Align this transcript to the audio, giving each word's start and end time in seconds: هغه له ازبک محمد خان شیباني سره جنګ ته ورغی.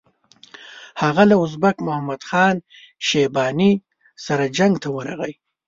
هغه 1.01 1.23
له 1.29 1.35
ازبک 1.45 1.75
محمد 1.87 2.21
خان 2.29 2.55
شیباني 3.07 3.71
سره 4.25 4.43
جنګ 4.57 4.73
ته 4.83 4.87
ورغی. 4.95 5.33